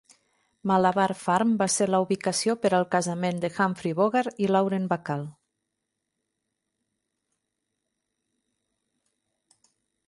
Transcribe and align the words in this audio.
Malabar 0.69 1.09
Farm 1.23 1.51
va 1.59 1.67
ser 1.73 1.87
la 1.89 1.99
ubicació 2.05 2.55
per 2.63 2.71
al 2.77 2.87
casament 2.95 3.43
de 3.43 3.51
Humphrey 3.51 3.99
Bogart 4.01 4.41
i 4.45 4.49
Lauren 4.53 4.89
Bacall. 4.95 5.27